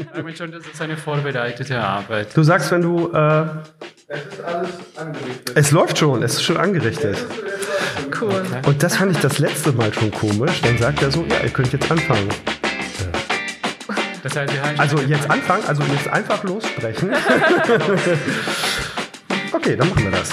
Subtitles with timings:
[0.00, 2.36] Ich sage schon, das ist eine vorbereitete Arbeit.
[2.36, 3.12] Du sagst, wenn du.
[3.12, 3.44] Äh,
[4.06, 5.52] es ist alles angerichtet.
[5.54, 7.16] Es läuft schon, es ist schon angerichtet.
[8.20, 8.42] Cool.
[8.66, 10.60] Und das fand ich das letzte Mal schon komisch.
[10.62, 12.28] Dann sagt er so: Ja, ihr könnt jetzt anfangen.
[14.22, 17.10] Das heißt, also jetzt anfangen, also jetzt einfach lossprechen.
[19.52, 20.30] okay, dann machen wir das.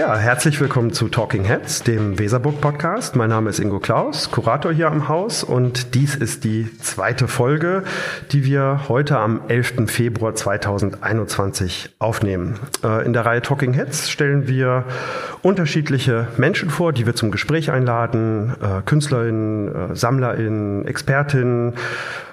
[0.00, 3.16] Ja, herzlich willkommen zu Talking Heads, dem Weserburg Podcast.
[3.16, 7.84] Mein Name ist Ingo Klaus, Kurator hier am Haus und dies ist die zweite Folge,
[8.32, 9.90] die wir heute am 11.
[9.90, 12.58] Februar 2021 aufnehmen.
[12.82, 14.84] Äh, in der Reihe Talking Heads stellen wir
[15.42, 21.74] unterschiedliche Menschen vor, die wir zum Gespräch einladen, äh, Künstlerinnen, äh, Sammlerinnen, Expertinnen,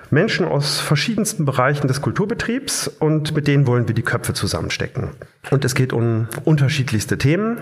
[0.09, 5.09] Menschen aus verschiedensten Bereichen des Kulturbetriebs und mit denen wollen wir die Köpfe zusammenstecken.
[5.49, 7.57] Und es geht um unterschiedlichste Themen.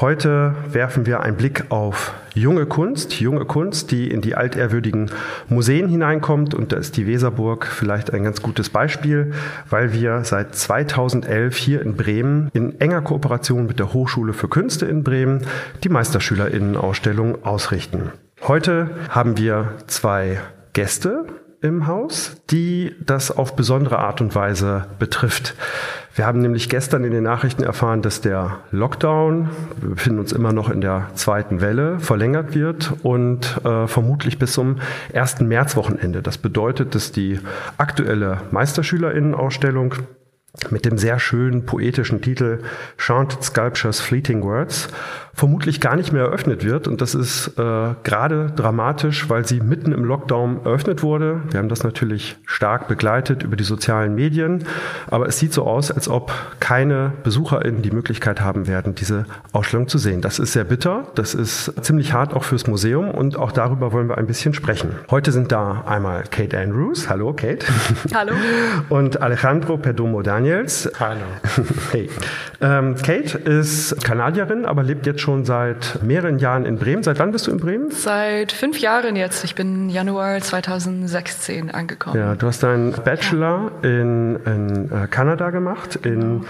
[0.00, 5.10] Heute werfen wir einen Blick auf junge Kunst, junge Kunst, die in die altehrwürdigen
[5.48, 6.54] Museen hineinkommt.
[6.54, 9.32] Und da ist die Weserburg vielleicht ein ganz gutes Beispiel,
[9.68, 14.86] weil wir seit 2011 hier in Bremen in enger Kooperation mit der Hochschule für Künste
[14.86, 15.46] in Bremen
[15.82, 18.12] die Meisterschülerinnenausstellung ausrichten.
[18.46, 20.40] Heute haben wir zwei
[20.72, 21.26] Gäste
[21.62, 25.54] im Haus, die das auf besondere Art und Weise betrifft.
[26.14, 29.50] Wir haben nämlich gestern in den Nachrichten erfahren, dass der Lockdown,
[29.80, 34.52] wir befinden uns immer noch in der zweiten Welle, verlängert wird und äh, vermutlich bis
[34.52, 34.80] zum
[35.12, 36.22] ersten Märzwochenende.
[36.22, 37.38] Das bedeutet, dass die
[37.78, 39.94] aktuelle Meisterschülerinnenausstellung
[40.70, 42.58] mit dem sehr schönen poetischen Titel
[42.98, 44.88] Chanted Sculptures Fleeting Words
[45.34, 46.88] vermutlich gar nicht mehr eröffnet wird.
[46.88, 51.40] Und das ist äh, gerade dramatisch, weil sie mitten im Lockdown eröffnet wurde.
[51.50, 54.64] Wir haben das natürlich stark begleitet über die sozialen Medien.
[55.08, 59.88] Aber es sieht so aus, als ob keine BesucherInnen die Möglichkeit haben werden, diese Ausstellung
[59.88, 60.20] zu sehen.
[60.20, 61.06] Das ist sehr bitter.
[61.14, 63.10] Das ist ziemlich hart auch fürs Museum.
[63.10, 64.90] Und auch darüber wollen wir ein bisschen sprechen.
[65.10, 67.08] Heute sind da einmal Kate Andrews.
[67.08, 67.66] Hallo, Kate.
[68.14, 68.32] Hallo.
[68.88, 70.90] Und Alejandro Perdomo Daniels.
[70.98, 71.20] Hallo.
[71.92, 72.08] Hey.
[72.60, 77.02] Ähm, Kate ist Kanadierin, aber lebt jetzt schon seit mehreren Jahren in Bremen.
[77.02, 77.90] Seit wann bist du in Bremen?
[77.90, 79.44] Seit fünf Jahren jetzt.
[79.44, 82.16] Ich bin Januar 2016 angekommen.
[82.18, 86.44] Ja, du hast deinen Bachelor in, in äh, Kanada gemacht, in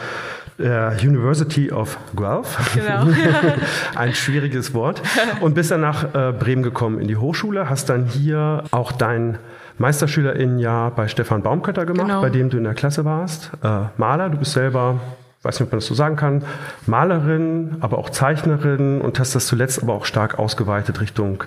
[0.58, 2.58] der University of Guelph.
[2.75, 3.06] Genau.
[3.97, 5.00] Ein schwieriges Wort.
[5.41, 9.38] Und bist dann nach äh, Bremen gekommen in die Hochschule, hast dann hier auch dein
[9.78, 12.20] Meisterschülerinnenjahr bei Stefan Baumkötter gemacht, Genau.
[12.20, 13.50] bei dem du in der Klasse warst.
[13.64, 15.00] Äh, Maler, du bist selber,
[15.43, 16.45] weiß nicht, ob man das so sagen kann,
[16.87, 21.45] Malerin, aber auch Zeichnerin und hast das zuletzt aber auch stark ausgeweitet Richtung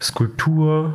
[0.00, 0.94] Skulptur,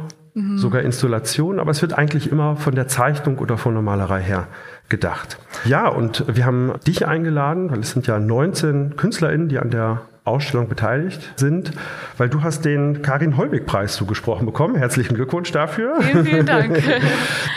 [0.56, 4.48] sogar Installation, aber es wird eigentlich immer von der Zeichnung oder von der Malerei her
[4.88, 5.38] gedacht.
[5.66, 10.02] Ja, und wir haben dich eingeladen, weil es sind ja 19 KünstlerInnen, die an der
[10.26, 11.72] Ausstellung beteiligt sind,
[12.18, 14.76] weil du hast den Karin Holwig-Preis zugesprochen bekommen.
[14.76, 16.02] Herzlichen Glückwunsch dafür.
[16.02, 16.82] Vielen, vielen Dank.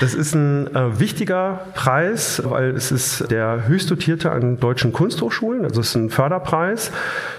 [0.01, 5.65] Das ist ein äh, wichtiger Preis, weil es ist der höchst dotierte an deutschen Kunsthochschulen.
[5.65, 6.91] Also es ist ein Förderpreis.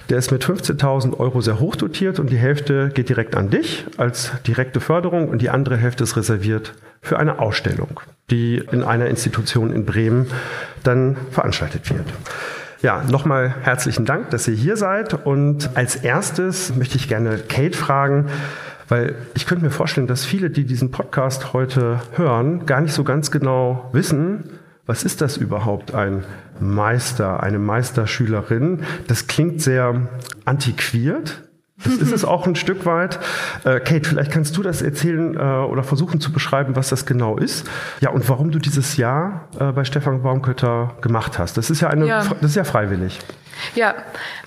[0.10, 3.86] Der ist mit 15.000 Euro sehr hoch dotiert und die Hälfte geht direkt an dich
[3.98, 9.08] als direkte Förderung und die andere Hälfte ist reserviert für eine Ausstellung, die in einer
[9.08, 10.28] Institution in Bremen
[10.84, 12.06] dann veranstaltet wird.
[12.84, 15.26] Ja, nochmal herzlichen Dank, dass ihr hier seid.
[15.26, 18.26] Und als erstes möchte ich gerne Kate fragen,
[18.90, 23.06] weil ich könnte mir vorstellen, dass viele, die diesen Podcast heute hören, gar nicht so
[23.06, 26.26] ganz genau wissen, was ist das überhaupt, ein
[26.60, 28.82] Meister, eine Meisterschülerin?
[29.08, 30.10] Das klingt sehr
[30.44, 31.42] antiquiert.
[31.84, 33.20] Das ist es auch ein Stück weit.
[33.64, 37.38] Äh, Kate, vielleicht kannst du das erzählen äh, oder versuchen zu beschreiben, was das genau
[37.38, 37.70] ist.
[38.00, 41.58] Ja, und warum du dieses Jahr äh, bei Stefan Baumkötter gemacht hast.
[41.58, 42.24] Das ist ja eine, Ja.
[42.42, 43.20] das ist ja freiwillig.
[43.76, 43.96] Ja,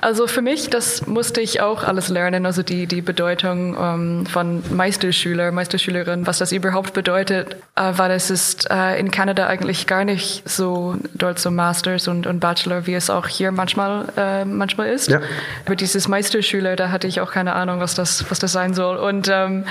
[0.01, 4.63] also für mich, das musste ich auch alles lernen, also die, die Bedeutung ähm, von
[4.75, 10.05] Meisterschüler, Meisterschülerin, was das überhaupt bedeutet, äh, weil es ist äh, in Kanada eigentlich gar
[10.05, 14.89] nicht so dort so Masters und, und Bachelor, wie es auch hier manchmal, äh, manchmal
[14.89, 15.09] ist.
[15.09, 15.21] Ja.
[15.65, 18.97] Aber dieses Meisterschüler, da hatte ich auch keine Ahnung, was das, was das sein soll.
[18.97, 19.65] Und ähm,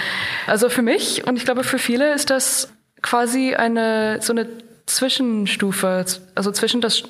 [0.47, 2.69] also für mich und ich glaube für viele ist das
[3.01, 4.47] quasi eine so eine
[4.85, 6.05] Zwischenstufe,
[6.35, 7.03] also zwischen das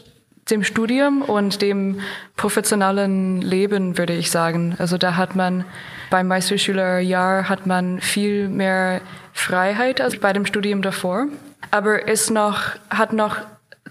[0.50, 2.00] dem Studium und dem
[2.38, 4.76] professionellen Leben, würde ich sagen.
[4.78, 5.66] Also da hat man
[6.12, 9.02] beim Meisterschülerjahr hat man viel mehr
[9.34, 11.26] Freiheit als bei dem Studium davor.
[11.72, 12.60] Aber es noch,
[12.92, 13.38] hat noch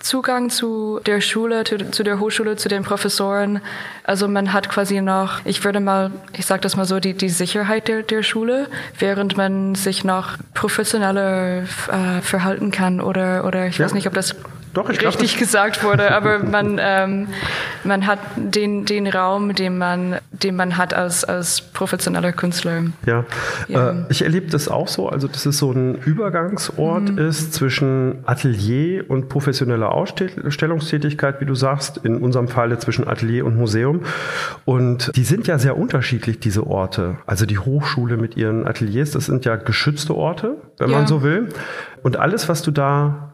[0.00, 3.60] Zugang zu der Schule, zu, zu der Hochschule, zu den Professoren.
[4.04, 7.28] Also man hat quasi noch, ich würde mal, ich sage das mal so, die, die
[7.28, 8.68] Sicherheit der, der Schule,
[8.98, 13.84] während man sich noch professioneller äh, verhalten kann oder, oder ich Ja.
[13.86, 14.36] weiß nicht, ob das
[14.74, 17.28] Doch, ich glaub, richtig gesagt wurde, aber man, ähm,
[17.84, 22.82] man hat den, den Raum, den man, den man hat als, als professioneller Künstler.
[23.06, 23.24] Ja,
[23.68, 23.90] ja.
[23.90, 27.18] Äh, ich erlebe das auch so, also dass es so ein Übergangsort mhm.
[27.18, 33.56] ist zwischen Atelier und professioneller Ausstellungstätigkeit, wie du sagst, in unserem Falle zwischen Atelier und
[33.56, 34.00] Museum.
[34.64, 37.18] Und die sind ja sehr unterschiedlich, diese Orte.
[37.26, 40.98] Also die Hochschule mit ihren Ateliers, das sind ja geschützte Orte, wenn ja.
[40.98, 41.48] man so will.
[42.02, 43.33] Und alles, was du da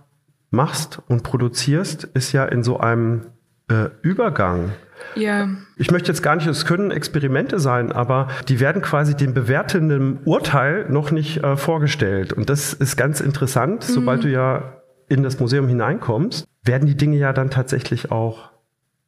[0.50, 3.26] machst und produzierst, ist ja in so einem
[3.68, 4.72] äh, Übergang.
[5.14, 5.48] Ja.
[5.76, 10.18] Ich möchte jetzt gar nicht, es können Experimente sein, aber die werden quasi dem bewertenden
[10.24, 12.32] Urteil noch nicht äh, vorgestellt.
[12.32, 13.92] Und das ist ganz interessant, mhm.
[13.92, 14.74] sobald du ja
[15.08, 18.49] in das Museum hineinkommst, werden die Dinge ja dann tatsächlich auch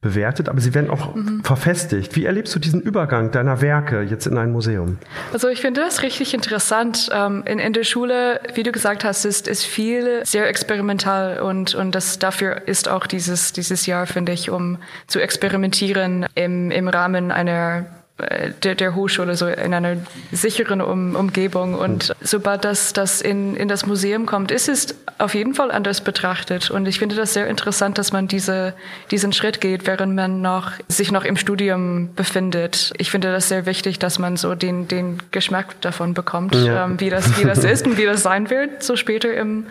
[0.02, 1.42] bewertet, aber sie werden auch mhm.
[1.44, 2.16] verfestigt.
[2.16, 4.98] Wie erlebst du diesen Übergang deiner Werke jetzt in ein Museum?
[5.32, 7.08] Also ich finde das richtig interessant.
[7.14, 11.76] Ähm, in, in der Schule, wie du gesagt hast, ist, ist viel sehr experimental und,
[11.76, 16.88] und das dafür ist auch dieses, dieses Jahr, finde ich, um zu experimentieren im, im
[16.88, 17.86] Rahmen einer
[18.62, 19.96] der, der Hochschule so in einer
[20.30, 21.74] sicheren um, Umgebung.
[21.74, 26.00] Und sobald das, das in, in das Museum kommt, ist es auf jeden Fall anders
[26.00, 26.70] betrachtet.
[26.70, 28.74] Und ich finde das sehr interessant, dass man diese,
[29.10, 32.92] diesen Schritt geht, während man noch, sich noch im Studium befindet.
[32.98, 36.84] Ich finde das sehr wichtig, dass man so den, den Geschmack davon bekommt, ja.
[36.84, 39.66] ähm, wie, das, wie das ist und wie das sein wird, so später im,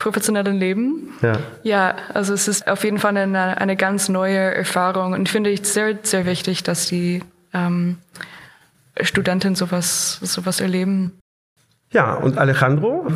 [0.00, 1.12] professionellen Leben.
[1.22, 1.38] Ja.
[1.62, 5.64] ja, also es ist auf jeden Fall eine, eine ganz neue Erfahrung und finde ich
[5.64, 7.22] sehr, sehr wichtig, dass die
[7.52, 7.98] ähm,
[9.00, 11.18] Studenten sowas, sowas erleben.
[11.92, 13.06] Ja, und Alejandro,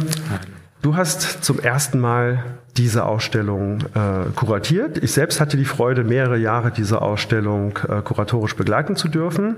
[0.82, 2.44] du hast zum ersten Mal
[2.76, 4.98] diese Ausstellung äh, kuratiert.
[4.98, 9.56] Ich selbst hatte die Freude, mehrere Jahre diese Ausstellung äh, kuratorisch begleiten zu dürfen.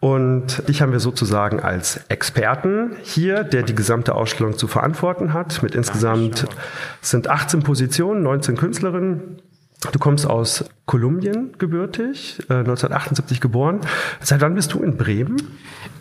[0.00, 5.62] Und dich haben wir sozusagen als Experten hier, der die gesamte Ausstellung zu verantworten hat.
[5.62, 6.46] Mit insgesamt
[7.00, 9.40] sind 18 Positionen, 19 Künstlerinnen.
[9.90, 13.80] Du kommst aus Kolumbien gebürtig, äh, 1978 geboren.
[14.20, 15.36] Seit wann bist du in Bremen?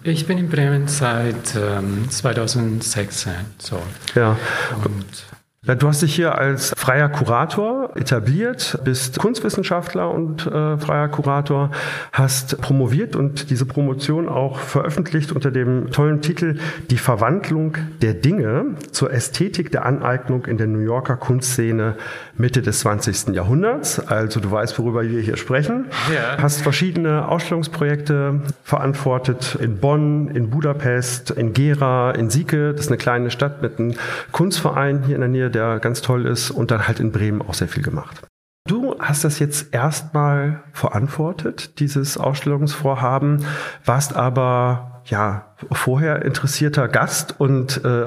[0.04, 3.33] Ich bin in Bremen seit ähm, 2016.
[3.57, 3.81] So.
[4.13, 4.38] Ja.
[4.83, 5.25] Und
[5.63, 11.69] Du hast dich hier als freier Kurator etabliert, bist Kunstwissenschaftler und äh, freier Kurator,
[12.12, 16.57] hast promoviert und diese Promotion auch veröffentlicht unter dem tollen Titel
[16.89, 21.95] Die Verwandlung der Dinge zur Ästhetik der Aneignung in der New Yorker Kunstszene
[22.42, 23.34] Mitte des 20.
[23.34, 24.00] Jahrhunderts.
[24.00, 25.86] Also du weißt, worüber wir hier sprechen.
[26.14, 26.42] Ja.
[26.42, 32.74] Hast verschiedene Ausstellungsprojekte verantwortet in Bonn, in Budapest, in Gera, in Sieke.
[32.74, 33.94] Das ist eine kleine Stadt mit einem
[34.32, 37.54] Kunstverein hier in der Nähe der ganz toll ist und dann halt in Bremen auch
[37.54, 38.22] sehr viel gemacht.
[38.68, 43.46] Du hast das jetzt erstmal verantwortet, dieses Ausstellungsvorhaben,
[43.86, 48.06] warst aber ja, vorher interessierter Gast und äh,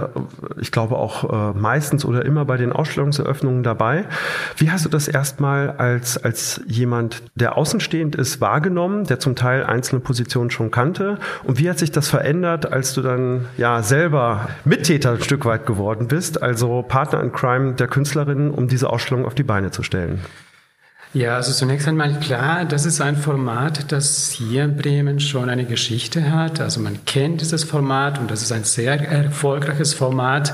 [0.61, 4.07] ich glaube auch äh, meistens oder immer bei den Ausstellungseröffnungen dabei.
[4.57, 9.65] Wie hast du das erstmal als, als jemand, der außenstehend ist, wahrgenommen, der zum Teil
[9.65, 11.19] einzelne Positionen schon kannte?
[11.45, 15.67] Und wie hat sich das verändert, als du dann ja selber Mittäter ein Stück weit
[15.67, 19.83] geworden bist, also Partner in Crime der Künstlerin, um diese Ausstellung auf die Beine zu
[19.83, 20.21] stellen?
[21.15, 25.65] Ja, also zunächst einmal klar, das ist ein Format, das hier in Bremen schon eine
[25.65, 26.61] Geschichte hat.
[26.61, 30.53] Also man kennt dieses Format und das ist ein sehr erfolgreiches Format.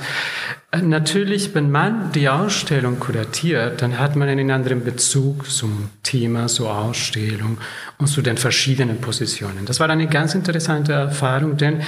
[0.78, 6.76] Natürlich, wenn man die Ausstellung kuratiert, dann hat man einen anderen Bezug zum Thema, zur
[6.76, 7.56] Ausstellung
[7.96, 9.64] und zu den verschiedenen Positionen.
[9.64, 11.80] Das war eine ganz interessante Erfahrung, denn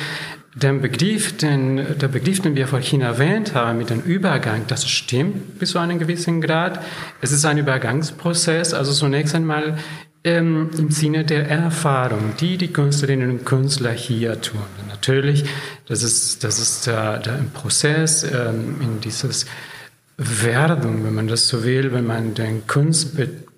[0.54, 5.58] der Begriff, den, der Begriff, den wir vorhin erwähnt haben, mit dem Übergang, das stimmt
[5.58, 6.82] bis zu einem gewissen Grad.
[7.20, 9.79] Es ist ein Übergangsprozess, also zunächst einmal
[10.24, 14.60] ähm, im Sinne der Erfahrung, die die Künstlerinnen und Künstler hier tun.
[14.88, 15.44] Natürlich,
[15.88, 19.46] das ist, das ist der, der Prozess ähm, in dieses
[20.19, 23.48] Werden, wenn man das so will, wenn man den Kunstbetrieb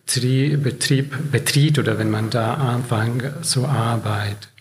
[0.62, 4.53] Betrieb betritt oder wenn man da anfängt zu arbeiten.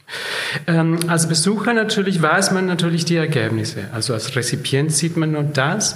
[0.67, 3.85] Ähm, als Besucher natürlich weiß man natürlich die Ergebnisse.
[3.93, 5.95] Also als Rezipient sieht man nur das,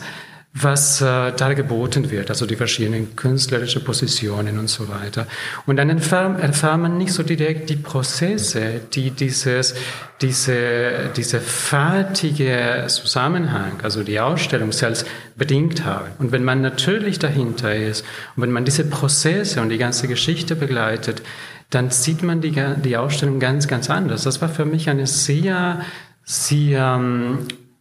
[0.53, 5.27] was äh, da geboten wird, also die verschiedenen künstlerischen Positionen und so weiter.
[5.65, 9.75] Und dann erfährt, erfährt man nicht so direkt die Prozesse, die dieses,
[10.21, 16.11] diese, diese fertige Zusammenhang, also die Ausstellung selbst bedingt haben.
[16.17, 18.03] Und wenn man natürlich dahinter ist
[18.35, 21.21] und wenn man diese Prozesse und die ganze Geschichte begleitet,
[21.69, 24.23] dann sieht man die, die Ausstellung ganz, ganz anders.
[24.23, 25.81] Das war für mich eine sehr,
[26.23, 27.39] sehr ähm,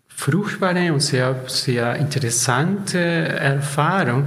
[0.09, 4.27] fruchtbare und sehr, sehr interessante Erfahrung,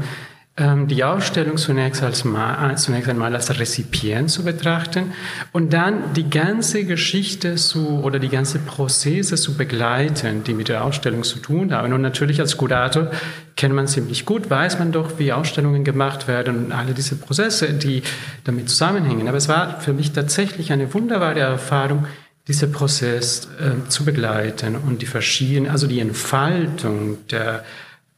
[0.88, 5.14] die Ausstellung zunächst, als mal, zunächst einmal als Rezipient zu betrachten
[5.54, 10.84] und dann die ganze Geschichte zu, oder die ganze Prozesse zu begleiten, die mit der
[10.84, 11.94] Ausstellung zu tun haben.
[11.94, 13.10] Und natürlich als Kurator
[13.56, 17.72] kennt man ziemlich gut, weiß man doch, wie Ausstellungen gemacht werden und alle diese Prozesse,
[17.74, 18.04] die
[18.44, 19.30] damit zusammenhängen.
[19.30, 22.06] Aber es war für mich tatsächlich eine wunderbare Erfahrung,
[22.50, 27.64] diesen Prozess äh, zu begleiten und die verschiedenen, also die Entfaltung der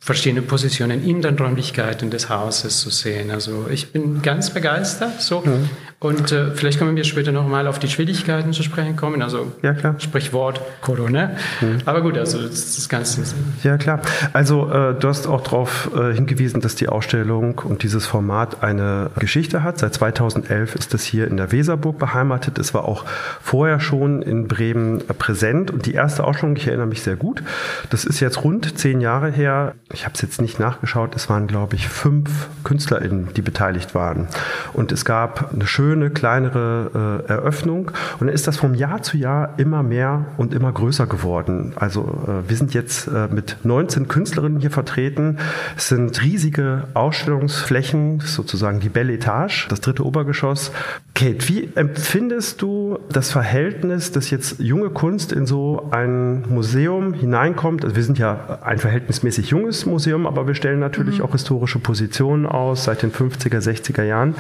[0.04, 3.30] verschiedene Positionen in den Räumlichkeiten des Hauses zu sehen.
[3.30, 5.22] Also ich bin ganz begeistert.
[5.22, 5.42] So.
[5.42, 5.70] Mhm.
[6.00, 9.22] Und äh, vielleicht können wir später nochmal auf die Schwierigkeiten zu sprechen kommen.
[9.22, 9.94] Also ja, klar.
[10.00, 11.34] Sprichwort Corona.
[11.62, 11.78] Mhm.
[11.86, 13.22] Aber gut, also das, das Ganze.
[13.64, 14.02] Ja, klar.
[14.34, 19.12] Also äh, du hast auch darauf äh, hingewiesen, dass die Ausstellung und dieses Format eine
[19.20, 19.78] Geschichte hat.
[19.78, 22.58] Seit 2011 ist das hier in der Weserburg beheimatet.
[22.58, 23.06] Es war auch
[23.40, 25.70] vorher schon in Bremen präsent.
[25.70, 27.44] Und die erste Ausstellung, ich erinnere mich sehr gut,
[27.92, 31.48] das ist jetzt rund zehn Jahre her ich habe es jetzt nicht nachgeschaut, es waren,
[31.48, 34.28] glaube ich, fünf KünstlerInnen, die beteiligt waren.
[34.74, 37.92] Und es gab eine schöne, kleinere äh, Eröffnung.
[38.20, 41.74] Und dann ist das vom Jahr zu Jahr immer mehr und immer größer geworden.
[41.76, 45.38] Also äh, wir sind jetzt äh, mit 19 Künstlerinnen hier vertreten.
[45.76, 50.72] Es sind riesige Ausstellungsflächen, sozusagen die Belle Etage, das dritte Obergeschoss.
[51.14, 57.84] Kate, wie empfindest du das Verhältnis, dass jetzt junge Kunst in so ein Museum hineinkommt?
[57.84, 61.26] Also wir sind ja ein verhältnismäßig junges Museum, aber wir stellen natürlich mhm.
[61.26, 64.36] auch historische Positionen aus seit den 50er, 60er Jahren.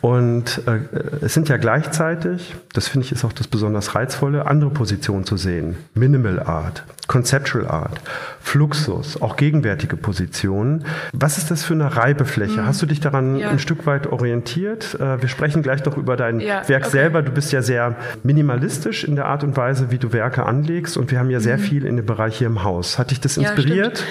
[0.00, 4.70] Und äh, es sind ja gleichzeitig, das finde ich ist auch das besonders reizvolle, andere
[4.70, 5.76] Positionen zu sehen.
[5.94, 8.00] Minimal Art, Conceptual Art,
[8.40, 10.84] Fluxus, auch gegenwärtige Positionen.
[11.12, 12.60] Was ist das für eine Reibefläche?
[12.60, 12.66] Mhm.
[12.66, 13.50] Hast du dich daran ja.
[13.50, 14.94] ein Stück weit orientiert?
[15.00, 16.92] Äh, wir sprechen gleich noch über dein ja, Werk okay.
[16.92, 17.22] selber.
[17.22, 20.96] Du bist ja sehr minimalistisch in der Art und Weise, wie du Werke anlegst.
[20.96, 21.62] Und wir haben ja sehr mhm.
[21.62, 22.98] viel in dem Bereich hier im Haus.
[22.98, 23.98] Hat dich das inspiriert?
[23.98, 24.04] Ja,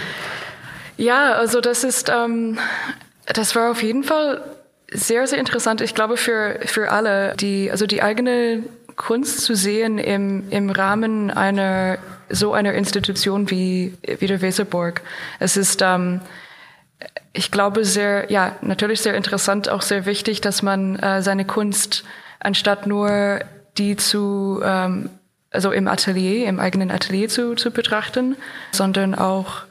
[0.98, 2.58] ja, also das ist, ähm,
[3.26, 4.42] das war auf jeden Fall
[4.92, 5.82] sehr, sehr interessant.
[5.82, 8.64] Ich glaube für, für alle, die, also die eigene
[8.96, 12.00] Kunst zu sehen im, im Rahmen einer,
[12.30, 15.02] so einer Institution wie, wie der Weserburg.
[15.40, 16.22] Es ist, ähm,
[17.32, 22.04] ich glaube, sehr, ja, natürlich sehr interessant, auch sehr wichtig, dass man äh, seine Kunst
[22.40, 23.40] anstatt nur
[23.78, 25.12] die zu, ähm,
[25.52, 28.36] also im Atelier, im eigenen Atelier zu, zu betrachten,
[28.72, 29.67] sondern auch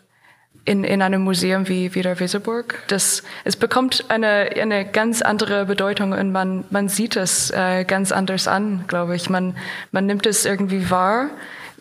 [0.67, 2.83] in, in einem Museum wie, wie der Weserburg.
[2.89, 8.13] Das, es bekommt eine, eine ganz andere Bedeutung und man, man sieht es äh, ganz
[8.13, 9.31] anders an, glaube ich.
[9.31, 9.57] Man,
[9.93, 11.31] man nimmt es irgendwie wahr,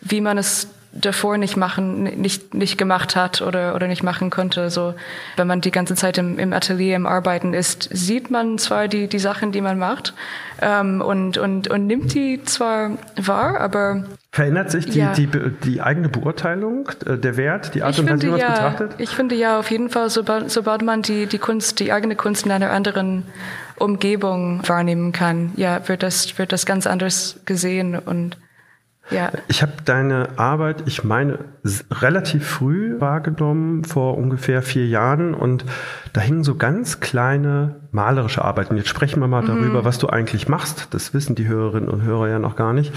[0.00, 0.68] wie man es
[1.00, 4.70] davor nicht machen, nicht, nicht gemacht hat oder, oder nicht machen konnte.
[4.70, 4.94] So,
[5.36, 9.08] wenn man die ganze Zeit im, im Atelier, im Arbeiten ist, sieht man zwar die,
[9.08, 10.14] die Sachen, die man macht,
[10.60, 15.12] ähm, und, und, und nimmt die zwar wahr, aber Verändert sich die, ja.
[15.12, 15.28] die,
[15.64, 18.94] die, eigene Beurteilung, äh, der Wert, die Art und Weise, wie man es ja, betrachtet?
[18.98, 22.44] Ich finde ja auf jeden Fall, sobald, sobald man die, die Kunst, die eigene Kunst
[22.44, 23.22] in einer anderen
[23.76, 28.36] Umgebung wahrnehmen kann, ja, wird das, wird das ganz anders gesehen und
[29.10, 29.30] ja.
[29.48, 31.38] Ich habe deine Arbeit, ich meine,
[31.90, 35.34] relativ früh wahrgenommen, vor ungefähr vier Jahren.
[35.34, 35.64] Und
[36.16, 38.76] da hingen so ganz kleine malerische Arbeiten.
[38.78, 39.48] Jetzt sprechen wir mal mhm.
[39.48, 40.88] darüber, was du eigentlich machst.
[40.92, 42.90] Das wissen die Hörerinnen und Hörer ja noch gar nicht.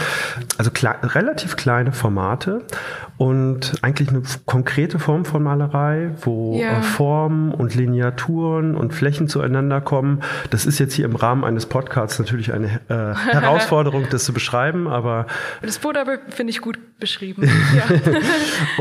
[0.57, 2.61] Also kle relativ kleine Formate
[3.17, 6.81] und eigentlich eine konkrete Form von Malerei, wo ja.
[6.81, 10.21] Formen und Lineaturen und Flächen zueinander kommen.
[10.51, 14.88] Das ist jetzt hier im Rahmen eines Podcasts natürlich eine äh, Herausforderung, das zu beschreiben,
[14.88, 15.27] aber
[15.61, 17.49] das wurde aber finde ich gut beschrieben.
[17.69, 17.83] Ja.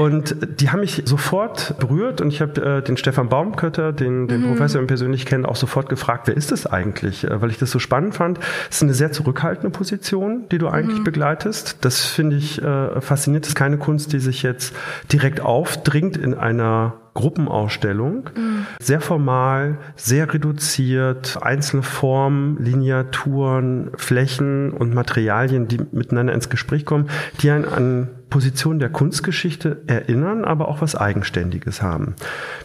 [0.03, 4.43] und die haben mich sofort berührt und ich habe äh, den Stefan Baumkötter, den, den
[4.43, 4.49] mhm.
[4.49, 7.25] Professor persönlich kenne, auch sofort gefragt, wer ist das eigentlich?
[7.25, 8.39] Äh, weil ich das so spannend fand.
[8.71, 11.05] Es ist eine sehr zurückhaltende Position, die du eigentlich mhm.
[11.05, 11.79] begleitest.
[11.83, 13.45] Das finde ich äh, faszinierend.
[13.45, 14.75] Das ist keine Kunst, die sich jetzt
[15.13, 18.31] direkt aufdringt in einer Gruppenausstellung.
[18.37, 18.67] Mhm.
[18.81, 27.11] Sehr formal, sehr reduziert, einzelne Formen, Lineaturen, Flächen und Materialien, die miteinander ins Gespräch kommen,
[27.43, 32.15] die einen an Positionen der Kunstgeschichte erinnern, aber auch was Eigenständiges haben.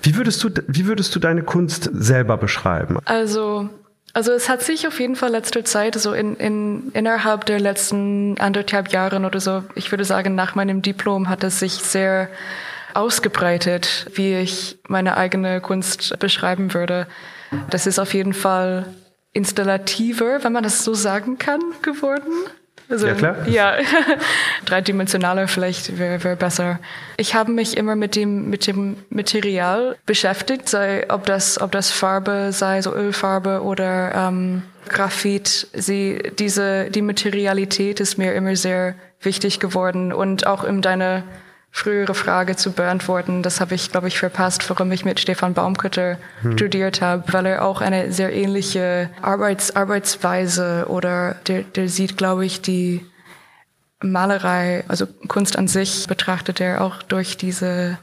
[0.03, 2.99] Wie würdest du, wie würdest du deine Kunst selber beschreiben?
[3.05, 3.69] Also
[4.15, 8.37] also es hat sich auf jeden Fall letzte Zeit, so in, in, innerhalb der letzten
[8.37, 12.29] anderthalb Jahren oder so, ich würde sagen, nach meinem Diplom hat es sich sehr
[12.95, 17.07] ausgebreitet, wie ich meine eigene Kunst beschreiben würde.
[17.69, 18.85] Das ist auf jeden Fall
[19.33, 22.31] installativer, wenn man das so sagen kann, geworden.
[22.89, 23.47] Also, ja, klar.
[23.47, 23.77] Ja,
[24.65, 26.79] dreidimensionaler vielleicht wäre wär besser.
[27.17, 31.91] Ich habe mich immer mit dem, mit dem Material beschäftigt, sei, ob das, ob das
[31.91, 35.67] Farbe sei, so Ölfarbe oder ähm, Graphit.
[35.73, 41.23] Sie, diese, die Materialität ist mir immer sehr wichtig geworden und auch in deiner
[41.75, 43.41] frühere Frage zu beantworten.
[43.41, 46.53] Das habe ich, glaube ich, verpasst, warum ich mit Stefan Baumkutter hm.
[46.53, 52.45] studiert habe, weil er auch eine sehr ähnliche Arbeits Arbeitsweise oder der, der sieht, glaube
[52.45, 53.03] ich, die
[54.01, 57.97] Malerei, also Kunst an sich betrachtet er auch durch diese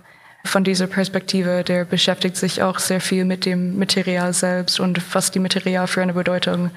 [0.45, 5.31] von dieser Perspektive, der beschäftigt sich auch sehr viel mit dem Material selbst und was
[5.31, 6.71] die Material für eine Bedeutung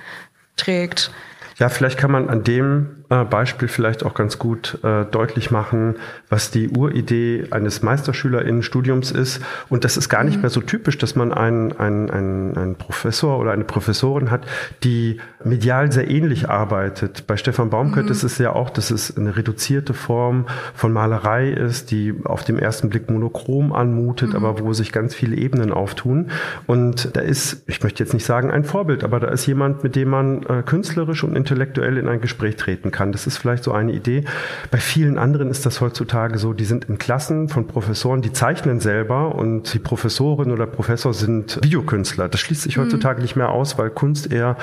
[0.57, 1.11] trägt.
[1.57, 5.95] Ja, vielleicht kann man an dem äh, Beispiel vielleicht auch ganz gut äh, deutlich machen,
[6.29, 9.41] was die Uridee eines Meisterschülerinnenstudiums ist.
[9.69, 10.41] Und das ist gar nicht mhm.
[10.41, 14.45] mehr so typisch, dass man einen, einen, einen, einen Professor oder eine Professorin hat,
[14.83, 17.27] die medial sehr ähnlich arbeitet.
[17.27, 18.11] Bei Stefan Baumkött mhm.
[18.11, 22.57] ist es ja auch, dass es eine reduzierte Form von Malerei ist, die auf dem
[22.59, 24.35] ersten Blick monochrom anmutet, mhm.
[24.35, 26.31] aber wo sich ganz viele Ebenen auftun.
[26.67, 29.95] Und da ist, ich möchte jetzt nicht sagen ein Vorbild, aber da ist jemand, mit
[29.95, 33.11] dem man äh, künstlerisch und intellektuell in ein Gespräch treten kann.
[33.11, 34.23] Das ist vielleicht so eine Idee.
[34.71, 38.79] Bei vielen anderen ist das heutzutage so, die sind in Klassen von Professoren, die zeichnen
[38.79, 42.29] selber und die Professorin oder Professor sind Videokünstler.
[42.29, 42.83] Das schließt sich mhm.
[42.83, 44.57] heutzutage nicht mehr aus, weil Kunst eher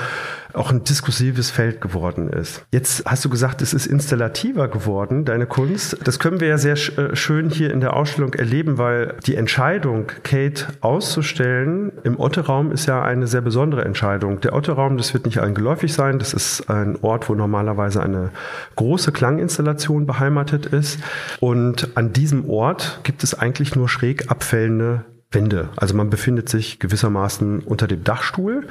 [0.52, 2.64] auch ein diskursives Feld geworden ist.
[2.72, 5.96] Jetzt hast du gesagt, es ist installativer geworden, deine Kunst.
[6.04, 10.12] Das können wir ja sehr äh, schön hier in der Ausstellung erleben, weil die Entscheidung,
[10.22, 14.40] Kate auszustellen im Otte-Raum ist ja eine sehr besondere Entscheidung.
[14.40, 16.18] Der Otte-Raum, das wird nicht allen geläufig sein.
[16.18, 18.30] Das ist ein Ort, wo normalerweise eine
[18.76, 21.00] große Klanginstallation beheimatet ist.
[21.40, 25.68] Und an diesem Ort gibt es eigentlich nur schräg abfällende Wände.
[25.76, 28.66] Also man befindet sich gewissermaßen unter dem Dachstuhl.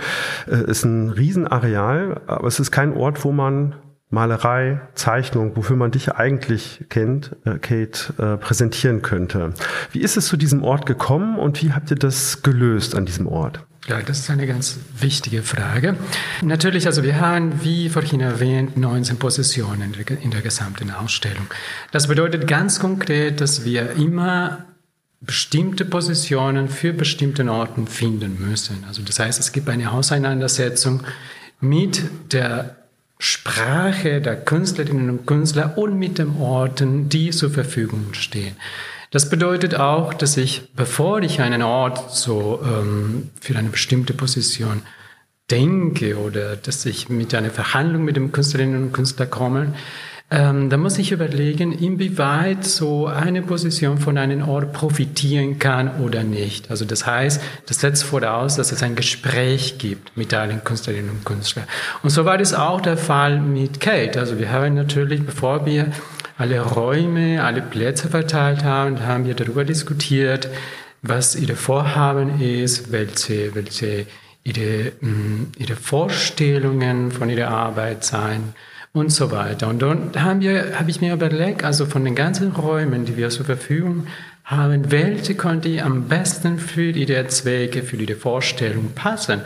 [0.47, 3.75] Äh, ist ein Riesenareal, aber es ist kein Ort, wo man
[4.11, 9.53] Malerei, Zeichnung, wofür man dich eigentlich kennt, äh, Kate, äh, präsentieren könnte.
[9.91, 13.27] Wie ist es zu diesem Ort gekommen und wie habt ihr das gelöst an diesem
[13.27, 13.63] Ort?
[13.87, 15.95] Ja, das ist eine ganz wichtige Frage.
[16.41, 21.47] Natürlich, also wir haben, wie vorhin erwähnt, 19 Positionen in der gesamten Ausstellung.
[21.91, 24.65] Das bedeutet ganz konkret, dass wir immer
[25.21, 28.85] bestimmte Positionen für bestimmte Orten finden müssen.
[28.87, 31.03] Also das heißt, es gibt eine Auseinandersetzung
[31.59, 32.77] mit der
[33.17, 38.55] Sprache der Künstlerinnen und Künstler und mit den Orten, die zur Verfügung stehen.
[39.11, 44.83] Das bedeutet auch, dass ich, bevor ich einen Ort so ähm, für eine bestimmte Position
[45.51, 49.73] denke oder dass ich mit einer Verhandlung mit dem Künstlerinnen und Künstler komme,
[50.31, 56.23] ähm, da muss ich überlegen, inwieweit so eine Position von einem Ort profitieren kann oder
[56.23, 56.69] nicht.
[56.69, 61.25] Also das heißt, das setzt voraus, dass es ein Gespräch gibt mit allen Künstlerinnen und
[61.25, 61.65] Künstlern.
[62.03, 64.19] Und so war das auch der Fall mit Kate.
[64.19, 65.91] Also wir haben natürlich, bevor wir
[66.37, 70.47] alle Räume, alle Plätze verteilt haben, haben wir darüber diskutiert,
[71.01, 74.05] was ihre Vorhaben ist, welche, welche
[74.43, 78.53] ihre, mm, ihre Vorstellungen von ihrer Arbeit sein
[78.93, 79.67] und so weiter.
[79.67, 83.29] Und dann haben wir, habe ich mir überlegt, also von den ganzen Räumen, die wir
[83.29, 84.07] zur Verfügung
[84.49, 89.41] haben, welche konnte am besten für ihre Zwecke, für ihre Vorstellung passen.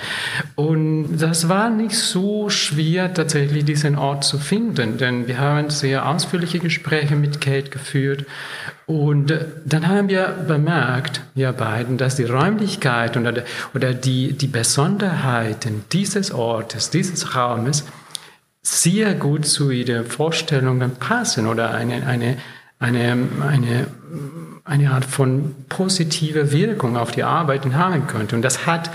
[0.55, 6.07] Und das war nicht so schwer, tatsächlich diesen Ort zu finden, denn wir haben sehr
[6.07, 8.25] ausführliche Gespräche mit Kate geführt.
[8.85, 15.83] Und dann haben wir bemerkt, wir beiden, dass die Räumlichkeit oder, oder die, die Besonderheiten
[15.91, 17.83] dieses Ortes, dieses Raumes,
[18.63, 22.37] sehr gut zu ihren Vorstellungen passen oder eine, eine,
[22.79, 23.87] eine, eine,
[24.63, 28.35] eine Art von positiver Wirkung auf die Arbeiten haben könnte.
[28.35, 28.89] Und das hat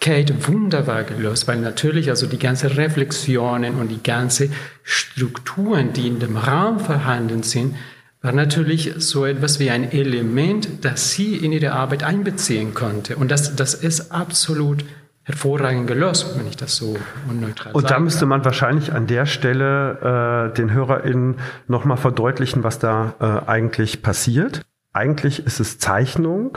[0.00, 4.52] Kate wunderbar gelöst, weil natürlich also die ganzen Reflexionen und die ganzen
[4.84, 7.74] Strukturen, die in dem Raum vorhanden sind,
[8.22, 13.16] war natürlich so etwas wie ein Element, das sie in ihre Arbeit einbeziehen konnte.
[13.16, 14.84] Und das, das ist absolut
[15.28, 16.96] hervorragend gelöst, wenn ich das so
[17.28, 21.36] unneutral Und da müsste man wahrscheinlich an der Stelle äh, den HörerInnen
[21.66, 24.62] nochmal verdeutlichen, was da äh, eigentlich passiert.
[24.94, 26.56] Eigentlich ist es Zeichnung,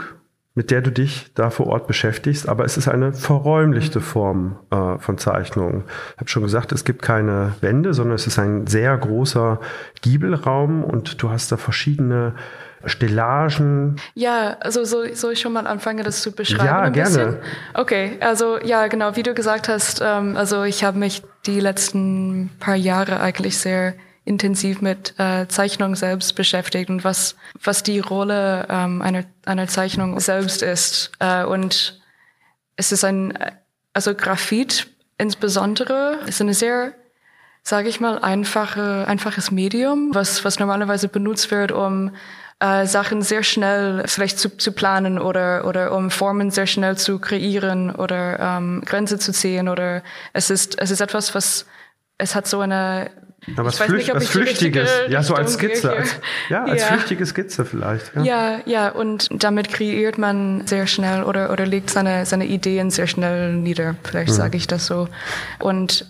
[0.54, 4.96] mit der du dich da vor Ort beschäftigst, aber es ist eine verräumlichte Form äh,
[4.96, 5.84] von Zeichnung.
[6.14, 9.60] Ich habe schon gesagt, es gibt keine Wände, sondern es ist ein sehr großer
[10.00, 12.34] Giebelraum und du hast da verschiedene
[12.84, 13.96] Stellagen.
[14.14, 16.66] Ja, also soll, soll ich schon mal anfangen, das zu beschreiben?
[16.66, 17.08] Ja, gerne.
[17.08, 17.38] Bisschen?
[17.74, 22.50] Okay, also ja, genau, wie du gesagt hast, ähm, also ich habe mich die letzten
[22.60, 28.66] paar Jahre eigentlich sehr intensiv mit äh, Zeichnung selbst beschäftigt und was, was die Rolle
[28.68, 31.10] ähm, einer, einer Zeichnung selbst ist.
[31.18, 32.00] Äh, und
[32.76, 33.36] es ist ein,
[33.92, 36.94] also Graphit insbesondere, ist eine sehr
[37.62, 42.10] sage ich mal, einfache, einfaches Medium, was, was normalerweise benutzt wird, um
[42.62, 47.18] äh, Sachen sehr schnell vielleicht zu, zu planen oder, oder um Formen sehr schnell zu
[47.18, 51.66] kreieren oder ähm, Grenze zu ziehen oder es ist, es ist etwas, was,
[52.18, 53.10] es hat so eine
[53.48, 55.92] Ja, was, Flücht, nicht, was Flüchtiges, ja, so als Skizze.
[55.92, 56.14] Als,
[56.50, 56.86] ja, als ja.
[56.86, 58.14] flüchtige Skizze vielleicht.
[58.14, 58.22] Ja.
[58.22, 63.08] ja, ja, und damit kreiert man sehr schnell oder, oder legt seine, seine Ideen sehr
[63.08, 64.36] schnell nieder, vielleicht mhm.
[64.36, 65.08] sage ich das so.
[65.58, 66.06] Und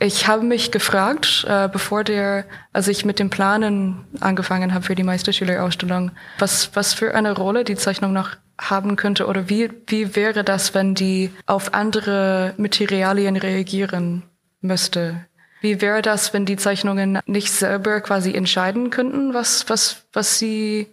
[0.00, 4.94] ich habe mich gefragt, äh, bevor der, als ich mit dem Planen angefangen habe für
[4.94, 10.14] die Meisterschülerausstellung, was, was für eine Rolle die Zeichnung noch haben könnte oder wie, wie
[10.14, 14.24] wäre das, wenn die auf andere Materialien reagieren
[14.60, 15.26] müsste?
[15.60, 20.86] Wie wäre das, wenn die Zeichnungen nicht selber quasi entscheiden könnten, was, was, was sie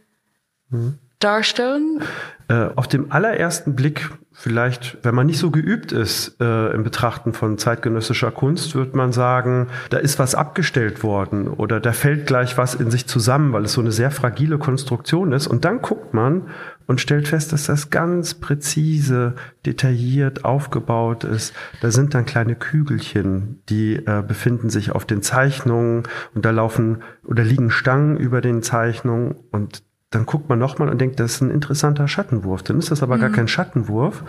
[0.72, 0.98] hm.
[1.20, 2.02] darstellen?
[2.48, 7.32] Äh, auf dem allerersten Blick, vielleicht, wenn man nicht so geübt ist äh, im Betrachten
[7.32, 12.58] von zeitgenössischer Kunst, wird man sagen, da ist was abgestellt worden oder da fällt gleich
[12.58, 15.48] was in sich zusammen, weil es so eine sehr fragile Konstruktion ist.
[15.48, 16.50] Und dann guckt man
[16.86, 21.54] und stellt fest, dass das ganz präzise, detailliert aufgebaut ist.
[21.82, 26.04] Da sind dann kleine Kügelchen, die äh, befinden sich auf den Zeichnungen
[26.36, 29.82] und da laufen oder liegen Stangen über den Zeichnungen und
[30.16, 32.64] dann guckt man nochmal und denkt, das ist ein interessanter Schattenwurf.
[32.64, 33.22] Dann ist das aber mhm.
[33.22, 34.24] gar kein Schattenwurf,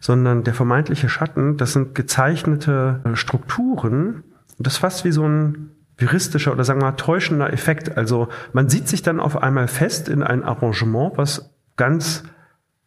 [0.00, 4.24] sondern der vermeintliche Schatten, das sind gezeichnete äh, Strukturen.
[4.58, 7.96] Und das ist fast wie so ein viristischer oder sagen wir mal täuschender Effekt.
[7.96, 12.24] Also man sieht sich dann auf einmal fest in ein Arrangement, was ganz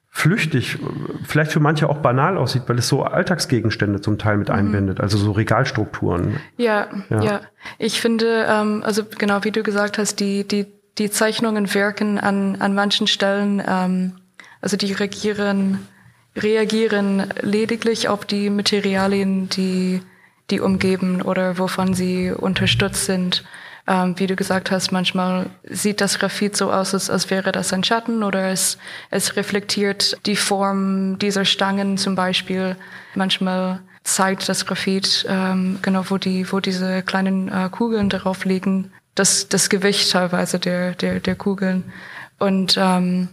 [0.10, 0.78] flüchtig,
[1.24, 4.56] vielleicht für manche auch banal aussieht, weil es so Alltagsgegenstände zum Teil mit mhm.
[4.56, 6.38] einbindet, also so Regalstrukturen.
[6.58, 7.24] Ja, ja.
[7.24, 7.42] ja.
[7.78, 12.58] Ich finde, ähm, also genau wie du gesagt hast, die, die die Zeichnungen wirken an,
[12.60, 14.14] an manchen Stellen, ähm,
[14.62, 15.88] also die reagieren,
[16.36, 20.02] reagieren lediglich auf die Materialien, die,
[20.50, 23.44] die umgeben oder wovon sie unterstützt sind.
[23.88, 27.74] Ähm, wie du gesagt hast, manchmal sieht das Graphit so aus, als, als wäre das
[27.74, 28.78] ein Schatten oder es,
[29.10, 32.76] es reflektiert die Form dieser Stangen zum Beispiel.
[33.16, 38.92] Manchmal zeigt das Graphit ähm, genau, wo die, wo diese kleinen äh, Kugeln darauf liegen,
[39.16, 41.92] das, das Gewicht teilweise der, der, der Kugeln.
[42.40, 43.30] Und ähm,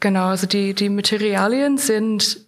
[0.00, 2.40] genau, also die, die Materialien sind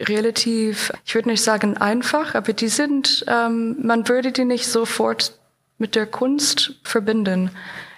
[0.00, 5.38] relativ, ich würde nicht sagen einfach, aber die sind, ähm, man würde die nicht sofort
[5.78, 7.50] mit der Kunst verbinden.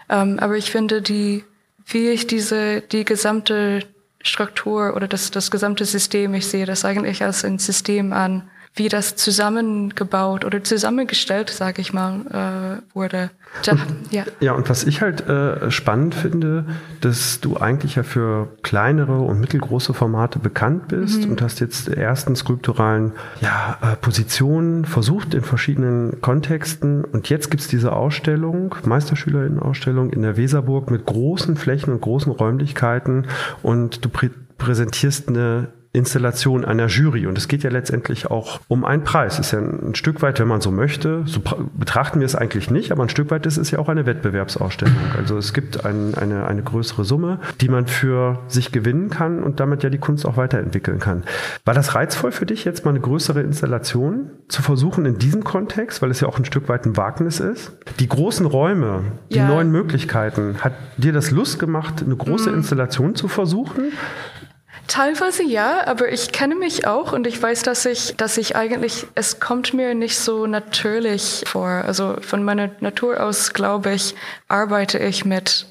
[0.09, 1.45] Ähm, aber ich finde, die,
[1.87, 3.87] wie ich diese, die gesamte
[4.23, 8.89] Struktur oder das, das gesamte System, ich sehe das eigentlich als ein System an, wie
[8.89, 13.31] das zusammengebaut oder zusammengestellt, sage ich mal, äh, wurde.
[13.63, 14.25] Da, und, ja.
[14.41, 16.65] ja, und was ich halt äh, spannend finde,
[17.01, 21.33] dass du eigentlich ja für kleinere und mittelgroße Formate bekannt bist mhm.
[21.33, 27.05] und hast jetzt ersten skulpturalen ja, äh, Positionen versucht in verschiedenen Kontexten.
[27.05, 33.29] Und jetzt gibt's diese Ausstellung, Meisterschülerinnen-Ausstellung in der Weserburg mit großen Flächen und großen Räumlichkeiten
[33.63, 37.27] und du prä präsentierst eine Installation einer Jury.
[37.27, 39.39] Und es geht ja letztendlich auch um einen Preis.
[39.39, 41.41] Ist ja ein Stück weit, wenn man so möchte, so
[41.79, 44.97] betrachten wir es eigentlich nicht, aber ein Stück weit ist es ja auch eine Wettbewerbsausstellung.
[45.17, 49.61] Also es gibt ein, eine, eine größere Summe, die man für sich gewinnen kann und
[49.61, 51.23] damit ja die Kunst auch weiterentwickeln kann.
[51.65, 56.03] War das reizvoll für dich, jetzt mal eine größere Installation zu versuchen in diesem Kontext,
[56.03, 57.73] weil es ja auch ein Stück weit ein Wagnis ist?
[58.01, 59.47] Die großen Räume, die ja.
[59.47, 62.57] neuen Möglichkeiten, hat dir das Lust gemacht, eine große mhm.
[62.57, 63.93] Installation zu versuchen?
[64.87, 69.07] Teilweise ja, aber ich kenne mich auch und ich weiß, dass ich, dass ich eigentlich,
[69.15, 71.69] es kommt mir nicht so natürlich vor.
[71.69, 74.15] Also von meiner Natur aus, glaube ich,
[74.49, 75.67] arbeite ich mit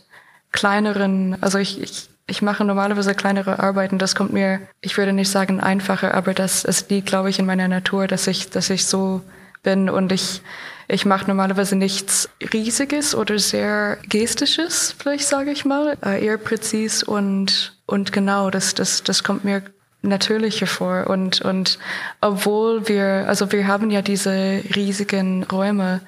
[0.51, 3.99] kleineren, also ich, ich, ich mache normalerweise kleinere Arbeiten.
[3.99, 7.45] Das kommt mir, ich würde nicht sagen einfacher, aber das, es liegt, glaube ich, in
[7.45, 9.21] meiner Natur, dass ich, dass ich so
[9.61, 10.41] bin und ich,
[10.87, 17.03] ich mache normalerweise nichts Riesiges oder sehr Gestisches, vielleicht sage ich mal, äh, eher präzis
[17.03, 19.63] und, und genau, das, das, das kommt mir
[20.01, 21.07] natürlicher vor.
[21.07, 21.79] Und, und
[22.21, 26.01] obwohl wir, also wir haben ja diese riesigen Räume,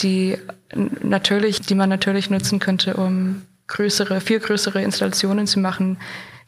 [0.00, 0.38] die
[0.74, 5.98] natürlich, die man natürlich nutzen könnte, um größere, viel größere Installationen zu machen,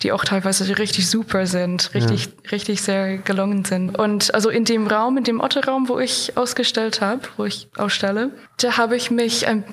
[0.02, 2.50] die auch teilweise richtig super sind, richtig, ja.
[2.50, 3.98] richtig sehr gelungen sind.
[3.98, 8.30] Und also in dem Raum, in dem Otto-Raum, wo ich ausgestellt habe, wo ich ausstelle,
[8.58, 9.64] da habe ich mich ein,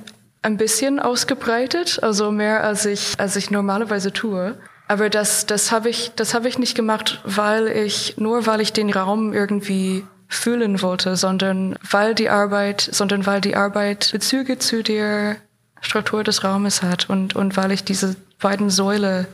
[0.42, 4.58] ein bisschen ausgebreitet, also mehr als ich, als ich normalerweise tue.
[4.94, 8.74] Aber das, das habe ich, das habe ich nicht gemacht, weil ich, nur weil ich
[8.74, 14.84] den Raum irgendwie fühlen wollte, sondern weil die Arbeit, sondern weil die Arbeit Bezüge zu
[14.84, 15.38] der
[15.82, 19.26] Struktur des Raumes hat und, und weil ich diese beiden Säule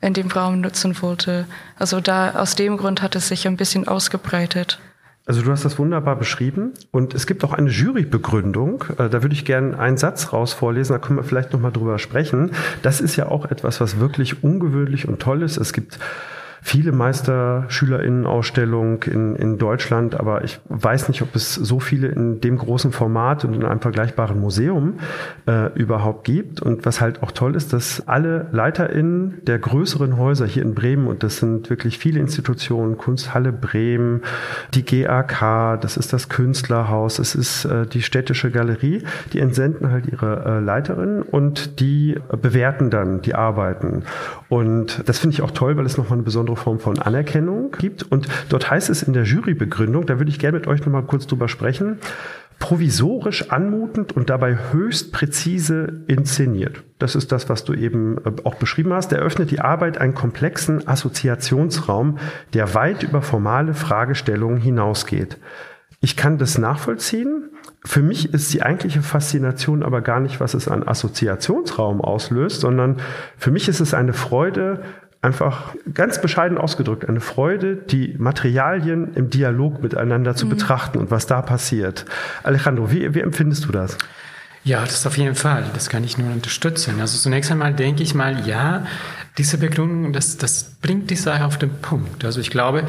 [0.00, 1.44] in dem Raum nutzen wollte.
[1.78, 4.80] Also da, aus dem Grund hat es sich ein bisschen ausgebreitet.
[5.24, 8.84] Also du hast das wunderbar beschrieben und es gibt auch eine Jurybegründung.
[8.98, 11.98] Äh, da würde ich gerne einen Satz raus vorlesen, da können wir vielleicht nochmal drüber
[12.00, 12.50] sprechen.
[12.82, 15.58] Das ist ja auch etwas, was wirklich ungewöhnlich und toll ist.
[15.58, 15.98] Es gibt
[16.64, 22.56] viele Meisterschülerinnen-Ausstellungen in, in Deutschland, aber ich weiß nicht, ob es so viele in dem
[22.56, 25.00] großen Format und in einem vergleichbaren Museum
[25.48, 26.62] äh, überhaupt gibt.
[26.62, 31.08] Und was halt auch toll ist, dass alle LeiterInnen der größeren Häuser hier in Bremen,
[31.08, 34.22] und das sind wirklich viele Institutionen, Kunsthalle Bremen,
[34.72, 40.06] die GAK, das ist das Künstlerhaus, es ist äh, die städtische Galerie, die entsenden halt
[40.06, 44.04] ihre äh, Leiterinnen und die bewerten dann die Arbeiten.
[44.48, 48.02] Und das finde ich auch toll, weil es nochmal eine besondere Form von Anerkennung gibt.
[48.02, 51.26] Und dort heißt es in der Jurybegründung, da würde ich gerne mit euch nochmal kurz
[51.26, 51.98] drüber sprechen,
[52.58, 56.84] provisorisch anmutend und dabei höchst präzise inszeniert.
[57.00, 59.12] Das ist das, was du eben äh, auch beschrieben hast.
[59.12, 62.18] Eröffnet die Arbeit einen komplexen Assoziationsraum,
[62.54, 65.38] der weit über formale Fragestellungen hinausgeht.
[66.00, 67.50] Ich kann das nachvollziehen.
[67.84, 72.98] Für mich ist die eigentliche Faszination aber gar nicht, was es an Assoziationsraum auslöst, sondern
[73.36, 74.82] für mich ist es eine Freude,
[75.22, 80.50] einfach ganz bescheiden ausgedrückt, eine Freude, die Materialien im Dialog miteinander zu mhm.
[80.50, 82.04] betrachten und was da passiert.
[82.42, 83.96] Alejandro, wie, wie empfindest du das?
[84.64, 85.64] Ja, das auf jeden Fall.
[85.74, 87.00] Das kann ich nur unterstützen.
[87.00, 88.84] Also zunächst einmal denke ich mal, ja,
[89.38, 92.24] diese Begründung, das, das bringt die Sache auf den Punkt.
[92.24, 92.84] Also ich glaube,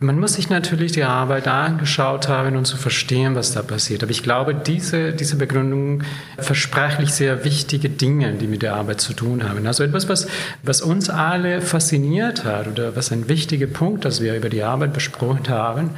[0.00, 4.04] man muss sich natürlich die Arbeit angeschaut haben, um zu verstehen, was da passiert.
[4.04, 6.04] Aber ich glaube, diese, diese Begründung
[6.38, 9.66] versprachlich sehr wichtige Dinge, die mit der Arbeit zu tun haben.
[9.66, 10.28] Also etwas, was,
[10.62, 14.92] was uns alle fasziniert hat oder was ein wichtiger Punkt, das wir über die Arbeit
[14.92, 15.90] besprochen haben,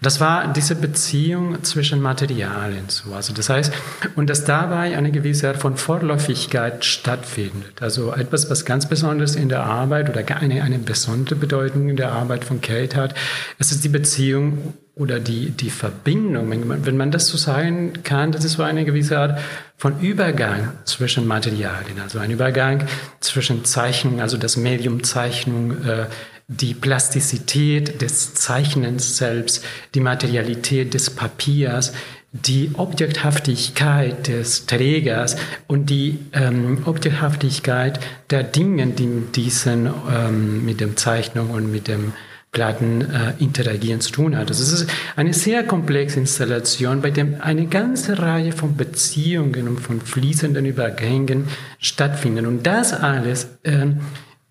[0.00, 2.84] das war diese Beziehung zwischen Materialien.
[2.86, 3.12] So.
[3.12, 3.72] Also das heißt,
[4.14, 7.82] und dass dabei eine gewisse Art von Vorläufigkeit stattfindet.
[7.82, 12.12] Also etwas, was ganz besonders in der Arbeit oder eine, eine besondere Bedeutung in der
[12.12, 13.16] Arbeit von Kate hat,
[13.58, 18.44] es ist die Beziehung oder die, die Verbindung, wenn man, das so sagen kann, das
[18.44, 19.38] ist so eine gewisse Art
[19.76, 22.84] von Übergang zwischen Materialien, also ein Übergang
[23.20, 26.06] zwischen Zeichnung, also das Medium Zeichnung, äh,
[26.48, 31.92] die Plastizität des Zeichnens selbst, die Materialität des Papiers,
[32.32, 40.80] die Objekthaftigkeit des Trägers und die ähm, Objekthaftigkeit der Dinge, die mit diesen, ähm, mit
[40.80, 42.12] dem Zeichnung und mit dem
[42.58, 44.48] Platten äh, interagieren zu tun hat.
[44.48, 49.78] Also es ist eine sehr komplexe Installation, bei der eine ganze Reihe von Beziehungen und
[49.78, 51.44] von fließenden Übergängen
[51.78, 52.46] stattfinden.
[52.46, 54.00] Und das alles ähm,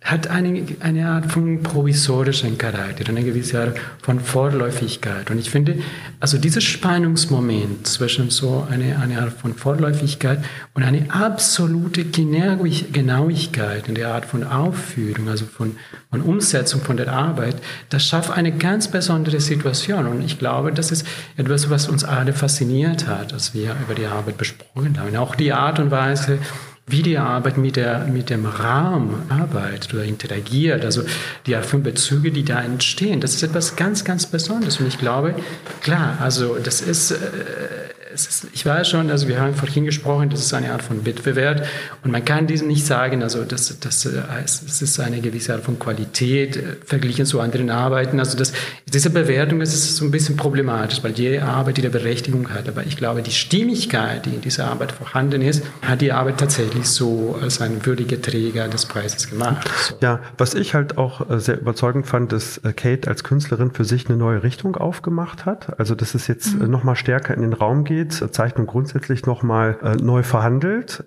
[0.07, 5.29] hat eine, eine Art von provisorischen Charakter, eine gewisse Art von Vorläufigkeit.
[5.29, 5.79] Und ich finde,
[6.21, 10.39] also dieser Spannungsmoment zwischen so eine, eine Art von Vorläufigkeit
[10.73, 15.75] und eine absolute Genauigkeit in der Art von Aufführung, also von,
[16.09, 17.57] von Umsetzung von der Arbeit,
[17.89, 20.07] das schafft eine ganz besondere Situation.
[20.07, 24.05] Und ich glaube, das ist etwas, was uns alle fasziniert hat, als wir über die
[24.05, 25.17] Arbeit besprochen haben.
[25.17, 26.39] Auch die Art und Weise,
[26.89, 31.03] wie die Arbeit mit, der, mit dem Raum arbeitet oder interagiert, also
[31.45, 34.79] die Art von Bezüge, die da entstehen, das ist etwas ganz, ganz Besonderes.
[34.79, 35.35] Und ich glaube,
[35.81, 37.17] klar, also das ist, äh,
[38.25, 41.67] ist, ich weiß schon, also wir haben vorhin gesprochen, das ist eine Art von Wettbewerb
[42.03, 45.77] und man kann diesem nicht sagen, also das, das, das ist eine gewisse Art von
[45.77, 48.19] Qualität äh, verglichen zu anderen Arbeiten.
[48.19, 48.53] Also das,
[48.91, 52.67] diese Bewertung ist so ein bisschen problematisch, weil jede Arbeit ihre Berechtigung hat.
[52.67, 56.85] Aber ich glaube, die Stimmigkeit, die in dieser Arbeit vorhanden ist, hat die Arbeit tatsächlich
[56.85, 59.69] so als ein würdiger Träger des Preises gemacht.
[59.81, 59.95] So.
[60.01, 63.85] Ja, was ich halt auch äh, sehr überzeugend fand, dass äh, Kate als Künstlerin für
[63.85, 65.79] sich eine neue Richtung aufgemacht hat.
[65.79, 66.69] Also dass es jetzt mhm.
[66.69, 71.05] noch mal stärker in den Raum geht Qualität, Zeichnung grundsätzlich nochmal äh, neu verhandelt.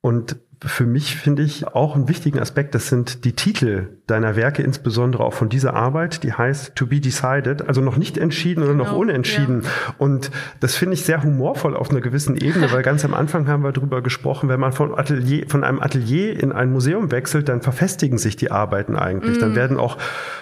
[0.00, 4.62] Und für mich finde ich auch einen wichtigen Aspekt, das sind die Titel deiner Werke,
[4.62, 8.74] insbesondere auch von dieser Arbeit, die heißt To Be Decided, also noch nicht entschieden oder
[8.74, 9.62] noch genau, unentschieden.
[9.62, 9.94] Ja.
[9.98, 13.62] Und das finde ich sehr humorvoll auf einer gewissen Ebene, weil ganz am Anfang haben
[13.62, 17.62] wir darüber gesprochen, wenn man von, Atelier, von einem Atelier in ein Museum wechselt, dann
[17.62, 19.38] verfestigen sich die Arbeiten eigentlich.
[19.38, 19.40] Mm.
[19.40, 19.56] Dann mhm.
[19.56, 19.96] werden auch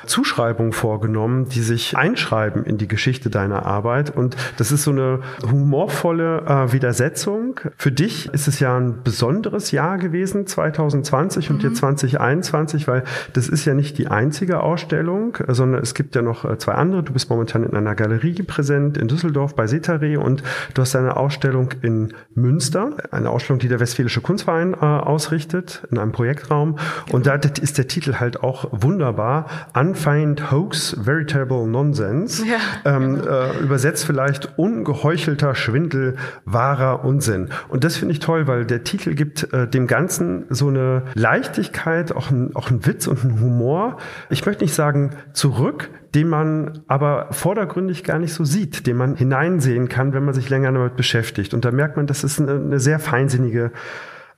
[0.06, 4.10] Zuschreibungen vorgenommen, die sich einschreiben in die Geschichte deiner Arbeit.
[4.14, 7.60] Und das ist so eine humorvolle äh, Widersetzung.
[7.76, 10.11] Für dich ist es ja ein besonderes Jahr gewesen,
[10.46, 11.70] 2020 und mhm.
[11.70, 16.44] jetzt 2021, weil das ist ja nicht die einzige Ausstellung, sondern es gibt ja noch
[16.44, 17.02] äh, zwei andere.
[17.02, 20.42] Du bist momentan in einer Galerie präsent in Düsseldorf bei Setare und
[20.74, 25.98] du hast eine Ausstellung in Münster, eine Ausstellung, die der Westfälische Kunstverein äh, ausrichtet, in
[25.98, 26.78] einem Projektraum.
[27.10, 29.46] Und da ist der Titel halt auch wunderbar.
[29.74, 32.44] Unfind Hoax, Veritable Nonsense.
[32.46, 33.28] Ja, ähm, genau.
[33.28, 37.48] äh, übersetzt vielleicht ungeheuchelter Schwindel, wahrer Unsinn.
[37.68, 42.12] Und das finde ich toll, weil der Titel gibt äh, dem Ganzen so eine Leichtigkeit,
[42.16, 43.98] auch ein, auch ein Witz und ein Humor.
[44.30, 49.16] Ich möchte nicht sagen zurück, den man aber vordergründig gar nicht so sieht, den man
[49.16, 51.52] hineinsehen kann, wenn man sich länger damit beschäftigt.
[51.52, 53.70] Und da merkt man, dass es eine, eine sehr feinsinnige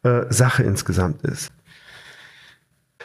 [0.02, 1.52] äh, Sache insgesamt ist.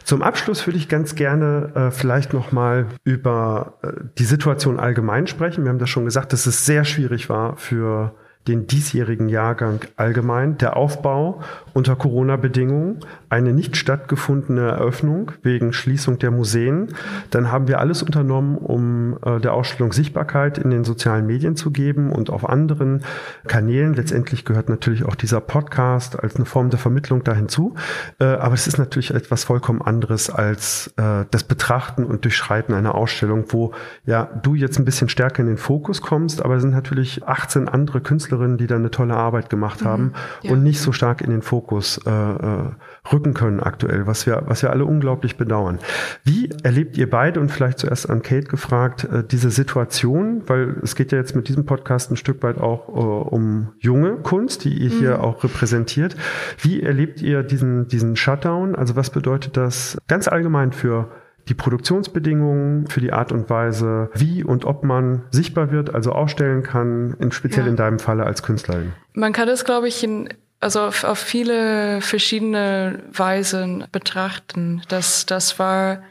[0.03, 5.65] Zum Abschluss würde ich ganz gerne äh, vielleicht nochmal über äh, die Situation allgemein sprechen.
[5.65, 8.15] Wir haben das schon gesagt, dass es sehr schwierig war für
[8.47, 11.41] den diesjährigen Jahrgang allgemein, der Aufbau
[11.73, 16.89] unter Corona-Bedingungen, eine nicht stattgefundene Eröffnung wegen Schließung der Museen.
[17.31, 21.71] Dann haben wir alles unternommen, um äh, der Ausstellung Sichtbarkeit in den sozialen Medien zu
[21.71, 23.03] geben und auf anderen
[23.47, 23.93] Kanälen.
[23.93, 27.75] Letztendlich gehört natürlich auch dieser Podcast als eine Form der Vermittlung da hinzu.
[28.19, 32.95] Äh, aber es ist natürlich etwas vollkommen anderes als äh, das Betrachten und Durchschreiten einer
[32.95, 33.73] Ausstellung, wo
[34.05, 37.67] ja du jetzt ein bisschen stärker in den Fokus kommst, aber es sind natürlich 18
[37.67, 40.51] andere Künstlerinnen die da eine tolle Arbeit gemacht haben mhm, ja.
[40.51, 41.68] und nicht so stark in den Fokus
[42.05, 42.71] äh, äh,
[43.11, 45.79] rücken können aktuell, was wir, was wir alle unglaublich bedauern.
[46.23, 50.95] Wie erlebt ihr beide und vielleicht zuerst an Kate gefragt, äh, diese Situation, weil es
[50.95, 54.73] geht ja jetzt mit diesem Podcast ein Stück weit auch äh, um junge Kunst, die
[54.73, 55.23] ihr hier mhm.
[55.23, 56.15] auch repräsentiert.
[56.61, 58.75] Wie erlebt ihr diesen, diesen Shutdown?
[58.75, 61.09] Also was bedeutet das ganz allgemein für
[61.47, 66.63] die Produktionsbedingungen, für die Art und Weise, wie und ob man sichtbar wird, also ausstellen
[66.63, 67.71] kann, in, speziell ja.
[67.71, 68.93] in deinem Falle als Künstlerin?
[69.13, 70.29] Man kann das, glaube ich, in,
[70.59, 74.81] also auf, auf viele verschiedene Weisen betrachten.
[74.89, 76.03] Das, das war,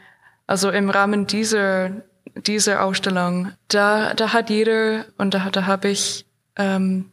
[0.47, 1.91] also im Rahmen dieser,
[2.35, 7.11] dieser Ausstellung, da, da hat jeder, und da, da habe ich ähm,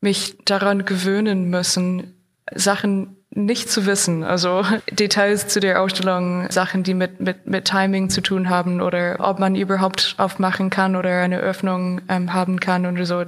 [0.00, 2.14] mich daran gewöhnen müssen,
[2.54, 4.24] Sachen nicht zu wissen.
[4.24, 9.16] Also Details zu der Ausstellung, Sachen, die mit, mit, mit Timing zu tun haben oder
[9.20, 13.24] ob man überhaupt aufmachen kann oder eine Öffnung ähm, haben kann oder so.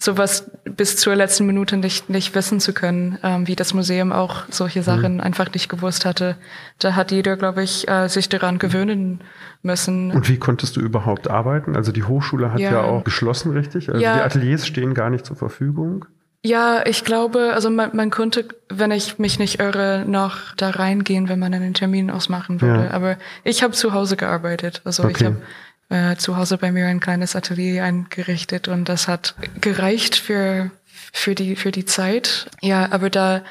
[0.00, 4.44] Sowas bis zur letzten Minute nicht, nicht wissen zu können, ähm, wie das Museum auch
[4.48, 5.20] solche Sachen mhm.
[5.20, 6.36] einfach nicht gewusst hatte.
[6.78, 9.20] Da hat jeder, glaube ich, äh, sich daran gewöhnen
[9.62, 10.12] müssen.
[10.12, 11.74] Und wie konntest du überhaupt arbeiten?
[11.74, 13.88] Also die Hochschule hat ja, ja auch geschlossen, richtig?
[13.88, 14.18] Also ja.
[14.18, 16.04] die Ateliers stehen gar nicht zur Verfügung.
[16.44, 21.28] Ja, ich glaube, also man, man könnte, wenn ich mich nicht irre, noch da reingehen,
[21.28, 22.84] wenn man einen Termin ausmachen würde.
[22.84, 22.90] Ja.
[22.92, 24.80] Aber ich habe zu Hause gearbeitet.
[24.84, 25.14] Also okay.
[25.16, 25.36] ich habe
[25.88, 30.70] äh, zu Hause bei mir ein kleines Atelier eingerichtet und das hat gereicht für
[31.12, 32.50] für die für die Zeit.
[32.60, 33.42] Ja, aber da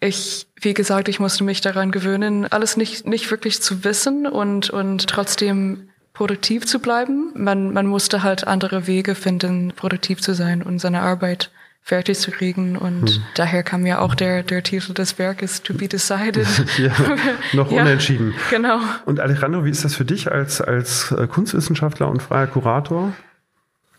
[0.00, 4.70] ich, wie gesagt, ich musste mich daran gewöhnen, alles nicht nicht wirklich zu wissen und
[4.70, 7.32] und trotzdem produktiv zu bleiben.
[7.34, 11.50] Man man musste halt andere Wege finden, produktiv zu sein und seine Arbeit
[11.82, 12.76] fertig zu kriegen.
[12.76, 13.22] Und hm.
[13.34, 16.46] daher kam ja auch der, der Titel des Werkes To Be Decided.
[16.78, 16.92] ja,
[17.52, 18.34] noch ja, unentschieden.
[18.50, 18.80] Genau.
[19.06, 23.12] Und Alejandro, wie ist das für dich als, als äh, Kunstwissenschaftler und freier Kurator?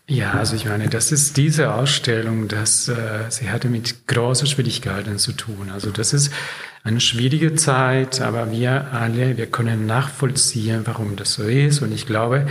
[0.08, 2.94] Ja, also ich meine, das ist diese Ausstellung, dass äh,
[3.28, 5.70] sie hatte mit großen Schwierigkeiten zu tun.
[5.72, 6.32] Also das ist
[6.84, 11.82] eine schwierige Zeit, aber wir alle, wir können nachvollziehen, warum das so ist.
[11.82, 12.46] Und ich glaube,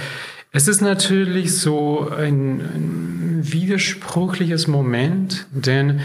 [0.52, 6.02] es ist natürlich so ein, ein widersprüchliches Moment, denn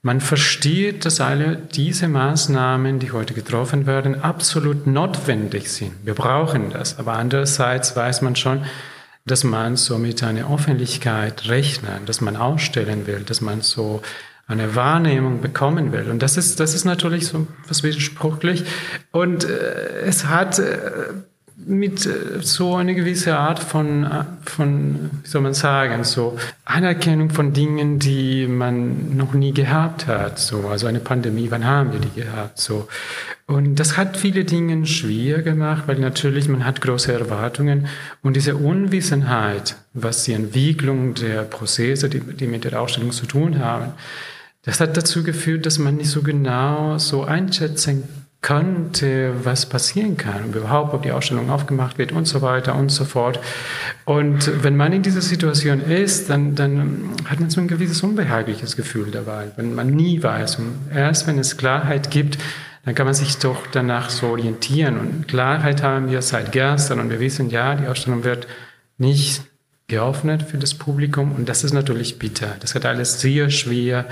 [0.00, 5.92] man versteht, dass alle diese Maßnahmen, die heute getroffen werden, absolut notwendig sind.
[6.04, 6.98] Wir brauchen das.
[6.98, 8.64] Aber andererseits weiß man schon,
[9.26, 14.02] dass man so mit einer Öffentlichkeit rechnet, dass man ausstellen will, dass man so
[14.48, 16.10] eine Wahrnehmung bekommen will.
[16.10, 18.64] Und das ist, das ist natürlich so was widersprüchlich.
[19.12, 21.12] Und äh, es hat äh,
[21.66, 27.30] mit äh, so eine gewisse Art von, äh, von, wie soll man sagen, so Anerkennung
[27.30, 30.38] von Dingen, die man noch nie gehabt hat.
[30.38, 32.58] So, also eine Pandemie, wann haben wir die gehabt?
[32.58, 32.88] So.
[33.46, 37.86] Und das hat viele Dinge schwer gemacht, weil natürlich man hat große Erwartungen
[38.22, 43.58] und diese Unwissenheit, was die Entwicklung der Prozesse, die, die mit der Ausstellung zu tun
[43.58, 43.92] haben,
[44.64, 50.16] das hat dazu geführt, dass man nicht so genau so einschätzen kann, könnte, was passieren
[50.16, 53.38] kann, überhaupt, ob die Ausstellung aufgemacht wird und so weiter und so fort.
[54.04, 58.76] Und wenn man in dieser Situation ist, dann, dann hat man so ein gewisses unbehagliches
[58.76, 60.56] Gefühl dabei, wenn man nie weiß.
[60.56, 62.36] Und erst wenn es Klarheit gibt,
[62.84, 64.98] dann kann man sich doch danach so orientieren.
[64.98, 68.48] Und Klarheit haben wir seit gestern und wir wissen, ja, die Ausstellung wird
[68.98, 69.44] nicht
[69.86, 72.56] geöffnet für das Publikum und das ist natürlich bitter.
[72.58, 74.06] Das hat alles sehr schwer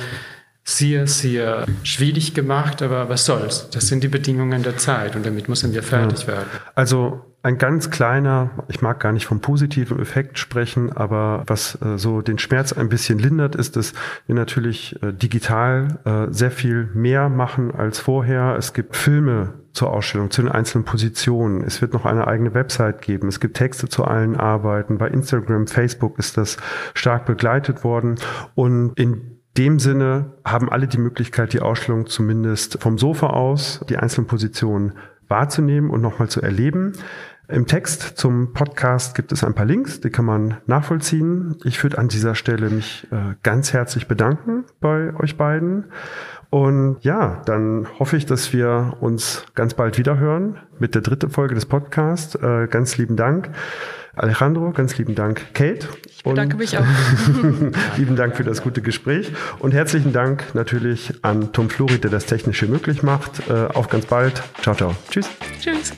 [0.76, 3.68] sehr, sehr schwierig gemacht, aber was soll's?
[3.70, 6.28] Das sind die Bedingungen der Zeit und damit müssen wir fertig ja.
[6.28, 6.48] werden.
[6.74, 11.96] Also ein ganz kleiner, ich mag gar nicht vom positiven Effekt sprechen, aber was äh,
[11.96, 13.94] so den Schmerz ein bisschen lindert, ist, dass
[14.26, 18.56] wir natürlich äh, digital äh, sehr viel mehr machen als vorher.
[18.59, 21.64] Es gibt Filme zur Ausstellung, zu den einzelnen Positionen.
[21.64, 23.28] Es wird noch eine eigene Website geben.
[23.28, 24.98] Es gibt Texte zu allen Arbeiten.
[24.98, 26.59] Bei Instagram, Facebook ist das
[26.92, 28.16] stark begleitet worden.
[28.54, 33.96] Und in dem Sinne haben alle die Möglichkeit, die Ausstellung zumindest vom Sofa aus, die
[33.96, 34.92] einzelnen Positionen
[35.28, 36.92] wahrzunehmen und nochmal zu erleben.
[37.48, 41.56] Im Text zum Podcast gibt es ein paar Links, die kann man nachvollziehen.
[41.64, 45.87] Ich würde an dieser Stelle mich äh, ganz herzlich bedanken bei euch beiden
[46.50, 51.31] Und ja, dann hoffe ich, dass wir uns ganz bald wieder hören mit der dritten
[51.31, 52.37] Folge des Podcasts.
[52.37, 53.50] Äh, ganz lieben Dank.
[54.21, 55.88] Alejandro, ganz lieben Dank, Kate.
[56.06, 56.85] Ich bedanke mich auch.
[57.96, 62.27] lieben Dank für das gute Gespräch und herzlichen Dank natürlich an Tom Flori, der das
[62.27, 63.48] Technische möglich macht.
[63.48, 64.42] Äh, auf ganz bald.
[64.60, 64.94] Ciao, ciao.
[65.10, 65.29] Tschüss.
[65.58, 65.92] Tschüss.